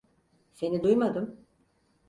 Seni 0.53 0.83
duymadım. 0.83 1.45